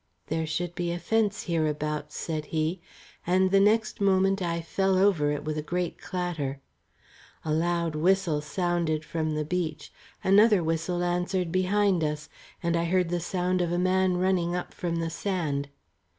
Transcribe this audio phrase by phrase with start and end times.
[0.29, 2.81] "There should be a fence hereabouts," said he,
[3.27, 6.59] and the next moment I fell over it with a great clatter.
[7.45, 9.93] A loud whistle sounded from the beach
[10.23, 12.29] another whistle answered behind us,
[12.63, 15.69] and I heard the sound of a man running up from the sand.